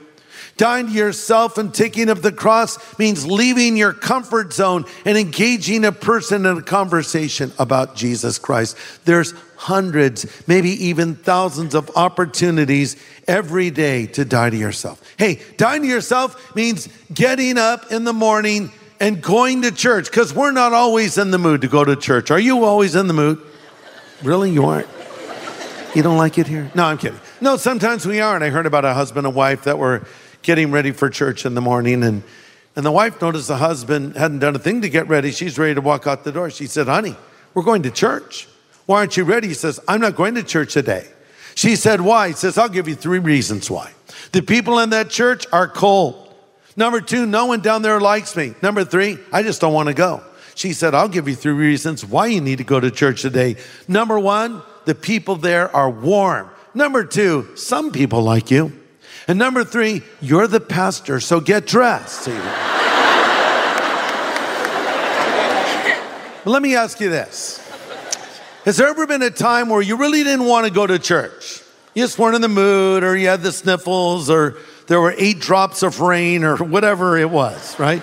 Dying 0.56 0.88
to 0.88 0.92
yourself 0.92 1.58
and 1.58 1.72
taking 1.72 2.10
up 2.10 2.18
the 2.18 2.32
cross 2.32 2.98
means 2.98 3.26
leaving 3.26 3.76
your 3.76 3.92
comfort 3.92 4.52
zone 4.52 4.84
and 5.04 5.16
engaging 5.16 5.84
a 5.84 5.92
person 5.92 6.44
in 6.46 6.58
a 6.58 6.62
conversation 6.62 7.52
about 7.58 7.96
Jesus 7.96 8.38
Christ. 8.38 8.76
There's 9.04 9.32
hundreds, 9.56 10.26
maybe 10.46 10.70
even 10.86 11.14
thousands 11.14 11.74
of 11.74 11.90
opportunities 11.96 12.96
every 13.26 13.70
day 13.70 14.06
to 14.06 14.24
die 14.24 14.50
to 14.50 14.56
yourself. 14.56 15.00
Hey, 15.16 15.40
dying 15.56 15.82
to 15.82 15.88
yourself 15.88 16.54
means 16.54 16.88
getting 17.12 17.58
up 17.58 17.90
in 17.90 18.04
the 18.04 18.12
morning 18.12 18.70
and 19.00 19.22
going 19.22 19.62
to 19.62 19.72
church 19.72 20.06
because 20.06 20.34
we're 20.34 20.52
not 20.52 20.72
always 20.72 21.18
in 21.18 21.30
the 21.30 21.38
mood 21.38 21.62
to 21.62 21.68
go 21.68 21.84
to 21.84 21.96
church. 21.96 22.30
Are 22.30 22.38
you 22.38 22.64
always 22.64 22.94
in 22.94 23.08
the 23.08 23.14
mood? 23.14 23.40
Really? 24.22 24.50
You 24.50 24.66
aren't? 24.66 24.88
You 25.94 26.02
don't 26.02 26.16
like 26.16 26.38
it 26.38 26.46
here? 26.46 26.70
No, 26.74 26.84
I'm 26.84 26.98
kidding. 26.98 27.20
No, 27.40 27.56
sometimes 27.56 28.06
we 28.06 28.20
aren't. 28.20 28.42
I 28.44 28.50
heard 28.50 28.66
about 28.66 28.84
a 28.84 28.94
husband 28.94 29.26
and 29.26 29.34
wife 29.34 29.64
that 29.64 29.78
were 29.78 30.06
getting 30.42 30.70
ready 30.70 30.92
for 30.92 31.08
church 31.08 31.46
in 31.46 31.54
the 31.54 31.60
morning 31.60 32.02
and 32.02 32.22
and 32.74 32.86
the 32.86 32.92
wife 32.92 33.20
noticed 33.20 33.48
the 33.48 33.58
husband 33.58 34.16
hadn't 34.16 34.38
done 34.38 34.56
a 34.56 34.58
thing 34.58 34.80
to 34.80 34.88
get 34.88 35.06
ready. 35.08 35.30
She's 35.30 35.58
ready 35.58 35.74
to 35.74 35.80
walk 35.80 36.06
out 36.06 36.24
the 36.24 36.32
door. 36.32 36.48
She 36.50 36.66
said, 36.66 36.86
Honey, 36.86 37.14
we're 37.54 37.62
going 37.64 37.82
to 37.82 37.90
church. 37.90 38.48
Why 38.86 38.98
aren't 39.00 39.16
you 39.16 39.24
ready? 39.24 39.48
He 39.48 39.54
says, 39.54 39.78
I'm 39.86 40.00
not 40.00 40.16
going 40.16 40.34
to 40.36 40.42
church 40.42 40.72
today. 40.72 41.06
She 41.54 41.76
said, 41.76 42.00
Why? 42.00 42.28
He 42.28 42.34
says, 42.34 42.56
I'll 42.56 42.70
give 42.70 42.88
you 42.88 42.94
three 42.94 43.18
reasons 43.18 43.70
why. 43.70 43.92
The 44.32 44.42
people 44.42 44.78
in 44.78 44.90
that 44.90 45.10
church 45.10 45.46
are 45.52 45.68
cold. 45.68 46.34
Number 46.74 47.02
two, 47.02 47.26
no 47.26 47.46
one 47.46 47.60
down 47.60 47.82
there 47.82 48.00
likes 48.00 48.34
me. 48.34 48.54
Number 48.62 48.84
three, 48.84 49.18
I 49.30 49.42
just 49.42 49.60
don't 49.60 49.74
want 49.74 49.88
to 49.88 49.94
go. 49.94 50.22
She 50.54 50.72
said, 50.72 50.94
I'll 50.94 51.08
give 51.08 51.28
you 51.28 51.34
three 51.34 51.52
reasons 51.52 52.04
why 52.04 52.26
you 52.26 52.40
need 52.40 52.58
to 52.58 52.64
go 52.64 52.80
to 52.80 52.90
church 52.90 53.20
today. 53.20 53.56
Number 53.86 54.18
one, 54.18 54.62
the 54.86 54.94
people 54.94 55.36
there 55.36 55.74
are 55.76 55.90
warm. 55.90 56.48
Number 56.74 57.04
two, 57.04 57.54
some 57.56 57.92
people 57.92 58.22
like 58.22 58.50
you. 58.50 58.81
And 59.32 59.38
number 59.38 59.64
three, 59.64 60.02
you're 60.20 60.46
the 60.46 60.60
pastor, 60.60 61.18
so 61.18 61.40
get 61.40 61.66
dressed. 61.66 62.26
Let 66.44 66.60
me 66.60 66.76
ask 66.76 67.00
you 67.00 67.08
this 67.08 67.66
Has 68.66 68.76
there 68.76 68.88
ever 68.88 69.06
been 69.06 69.22
a 69.22 69.30
time 69.30 69.70
where 69.70 69.80
you 69.80 69.96
really 69.96 70.22
didn't 70.22 70.44
want 70.44 70.66
to 70.66 70.70
go 70.70 70.86
to 70.86 70.98
church? 70.98 71.62
You 71.94 72.04
just 72.04 72.18
weren't 72.18 72.36
in 72.36 72.42
the 72.42 72.50
mood, 72.50 73.04
or 73.04 73.16
you 73.16 73.28
had 73.28 73.40
the 73.40 73.52
sniffles, 73.52 74.28
or 74.28 74.58
there 74.86 75.00
were 75.00 75.14
eight 75.16 75.40
drops 75.40 75.82
of 75.82 76.00
rain, 76.00 76.44
or 76.44 76.58
whatever 76.58 77.16
it 77.16 77.30
was, 77.30 77.78
right? 77.78 78.02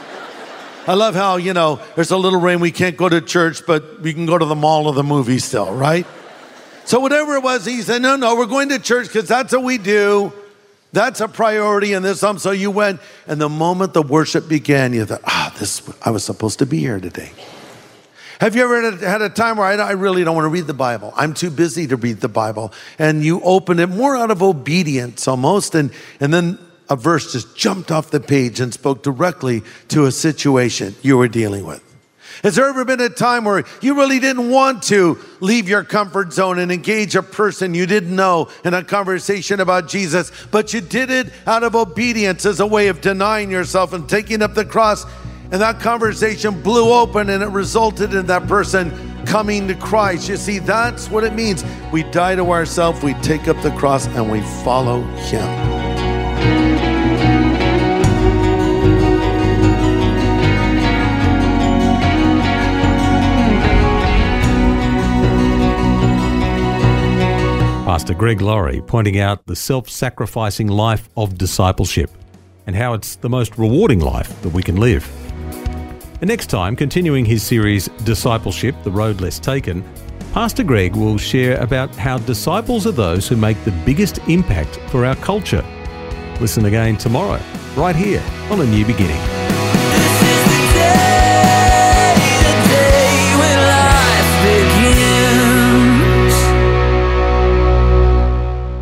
I 0.88 0.96
love 0.96 1.14
how, 1.14 1.36
you 1.36 1.54
know, 1.54 1.80
there's 1.94 2.10
a 2.10 2.18
little 2.18 2.42
rain, 2.42 2.60
we 2.60 2.72
can't 2.72 2.98
go 2.98 3.08
to 3.08 3.22
church, 3.22 3.68
but 3.68 4.02
we 4.02 4.16
can 4.16 4.26
go 4.26 4.40
to 4.40 4.46
the 4.46 4.56
mall 4.56 4.88
or 4.88 4.94
the 4.94 5.04
movie 5.04 5.38
still, 5.38 5.72
right? 5.72 6.08
So, 6.86 7.00
whatever 7.00 7.36
it 7.36 7.44
was, 7.44 7.68
he 7.68 7.84
said, 7.84 8.02
No, 8.02 8.16
no, 8.16 8.36
we're 8.36 8.48
going 8.48 8.70
to 8.70 8.80
church 8.80 9.06
because 9.06 9.28
that's 9.28 9.54
what 9.54 9.62
we 9.62 9.78
do. 9.78 10.34
That's 10.92 11.22
a 11.22 11.28
priority 11.28 11.94
in 11.94 12.02
this. 12.02 12.20
So 12.20 12.52
you 12.52 12.72
went, 12.72 13.00
and 13.28 13.40
the 13.40 13.50
moment 13.50 13.94
the 13.94 14.02
worship 14.02 14.48
began, 14.48 14.94
you 14.94 15.06
thought, 15.06 15.22
Ah, 15.26 15.56
this, 15.60 15.82
I 16.04 16.12
was 16.12 16.24
supposed 16.24 16.60
to 16.60 16.66
be 16.66 16.80
here 16.80 17.00
today. 17.00 17.32
Have 18.40 18.56
you 18.56 18.64
ever 18.64 18.82
had 18.82 18.94
a, 18.94 19.10
had 19.10 19.22
a 19.22 19.30
time 19.30 19.58
where 19.58 19.68
I, 19.68 19.76
I 19.76 19.92
really 19.92 20.24
don't 20.24 20.36
want 20.36 20.46
to 20.46 20.50
read 20.50 20.66
the 20.66 20.74
Bible? 20.74 21.14
I'm 21.16 21.34
too 21.34 21.52
busy 21.52 21.88
to 21.88 21.98
read 21.98 22.22
the 22.22 22.30
Bible. 22.30 22.72
And 22.98 23.24
you 23.24 23.42
open 23.42 23.80
it 23.80 23.88
more 23.88 24.16
out 24.16 24.32
of 24.32 24.42
obedience 24.42 25.28
almost, 25.28 25.76
and, 25.76 25.92
and 26.22 26.34
then 26.34 26.58
a 26.90 26.96
verse 26.96 27.34
just 27.34 27.56
jumped 27.56 27.92
off 27.92 28.12
the 28.12 28.20
page 28.20 28.60
and 28.60 28.74
spoke 28.74 29.04
directly 29.04 29.62
to 29.90 30.06
a 30.06 30.12
situation 30.12 30.96
you 31.02 31.18
were 31.18 31.28
dealing 31.28 31.66
with. 31.66 31.84
Has 32.44 32.56
there 32.56 32.68
ever 32.68 32.86
been 32.86 33.02
a 33.02 33.10
time 33.10 33.44
where 33.44 33.64
you 33.82 33.96
really 33.96 34.20
didn't 34.20 34.50
want 34.50 34.84
to 34.84 35.20
leave 35.42 35.68
your 35.68 35.84
comfort 35.84 36.32
zone 36.32 36.60
and 36.60 36.72
engage 36.72 37.16
a 37.16 37.24
person 37.24 37.74
you 37.74 37.86
didn't 37.86 38.16
know 38.16 38.50
in 38.64 38.74
a 38.74 38.84
conversation 38.84 39.60
about 39.60 39.88
Jesus, 39.88 40.32
but 40.52 40.74
you 40.74 40.82
did 40.82 41.10
it 41.10 41.34
out 41.46 41.64
of 41.64 41.76
obedience 41.76 42.46
as 42.46 42.60
a 42.60 42.68
way 42.68 42.88
of 42.88 43.02
denying 43.02 43.52
yourself 43.52 43.94
and 43.94 44.08
taking 44.08 44.42
up 44.42 44.54
the 44.54 44.66
cross? 44.66 45.06
And 45.52 45.62
that 45.62 45.80
conversation 45.80 46.62
blew 46.62 46.94
open 46.94 47.30
and 47.30 47.42
it 47.42 47.50
resulted 47.50 48.14
in 48.14 48.28
that 48.28 48.48
person 48.48 48.92
coming 49.26 49.68
to 49.68 49.76
Christ. 49.76 50.30
You 50.30 50.38
see, 50.38 50.60
that's 50.60 51.10
what 51.10 51.24
it 51.24 51.34
means. 51.34 51.64
We 51.92 52.04
die 52.04 52.36
to 52.36 52.52
ourselves, 52.52 53.04
we 53.04 53.16
take 53.16 53.48
up 53.48 53.62
the 53.62 53.72
cross, 53.72 54.08
and 54.08 54.32
we 54.32 54.42
follow 54.64 55.02
Him. 55.02 56.99
Pastor 67.90 68.14
Greg 68.14 68.40
Laurie 68.40 68.82
pointing 68.82 69.18
out 69.18 69.48
the 69.48 69.56
self 69.56 69.90
sacrificing 69.90 70.68
life 70.68 71.10
of 71.18 71.40
discipleship 71.40 72.12
and 72.68 72.76
how 72.76 72.94
it's 72.94 73.16
the 73.16 73.28
most 73.28 73.58
rewarding 73.58 74.00
life 74.00 74.40
that 74.44 74.50
we 74.50 74.62
can 74.62 74.76
live. 74.76 75.12
And 76.22 76.28
next 76.28 76.52
time, 76.52 76.76
continuing 76.76 77.26
his 77.26 77.42
series 77.42 77.88
Discipleship 78.04 78.76
The 78.84 78.92
Road 78.92 79.22
Less 79.22 79.40
Taken, 79.40 79.84
Pastor 80.34 80.64
Greg 80.64 80.96
will 80.96 81.18
share 81.18 81.60
about 81.60 81.96
how 81.96 82.20
disciples 82.20 82.86
are 82.86 82.92
those 82.92 83.28
who 83.28 83.36
make 83.36 83.58
the 83.64 83.72
biggest 83.88 84.20
impact 84.28 84.76
for 84.92 85.04
our 85.04 85.16
culture. 85.16 85.66
Listen 86.40 86.66
again 86.66 86.96
tomorrow, 86.96 87.42
right 87.76 87.96
here 87.96 88.24
on 88.52 88.62
A 88.62 88.66
New 88.66 88.86
Beginning. 88.86 89.39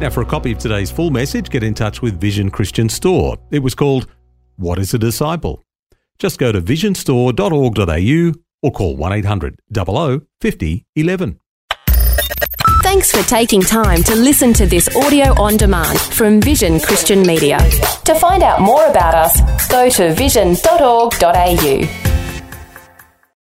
Now, 0.08 0.14
for 0.14 0.22
a 0.22 0.26
copy 0.26 0.54
of 0.54 0.58
today's 0.58 0.90
full 0.90 1.10
message, 1.10 1.50
get 1.50 1.64
in 1.64 1.74
touch 1.74 2.02
with 2.02 2.18
Vision 2.18 2.50
Christian 2.50 2.88
Store. 2.88 3.36
It 3.52 3.60
was 3.60 3.76
called 3.76 4.08
What 4.56 4.80
is 4.80 4.94
a 4.94 4.98
Disciple? 4.98 5.62
Just 6.18 6.40
go 6.40 6.54
to 6.54 6.62
visionstore.org.au 6.62 8.34
or 8.64 8.72
call 8.72 8.96
1 8.96 9.12
800 9.12 9.60
00 9.76 10.22
50 10.40 10.86
11. 10.96 11.40
Thanks 12.84 13.12
for 13.12 13.22
taking 13.28 13.60
time 13.60 14.02
to 14.04 14.16
listen 14.16 14.54
to 14.54 14.66
this 14.66 14.88
audio 14.96 15.34
on 15.42 15.58
demand 15.58 16.00
from 16.00 16.40
Vision 16.40 16.80
Christian 16.80 17.24
Media. 17.24 17.58
To 18.06 18.16
find 18.16 18.44
out 18.44 18.62
more 18.62 18.86
about 18.86 19.14
us, 19.14 19.68
go 19.68 19.90
to 19.90 20.14
vision.org.au. 20.14 22.17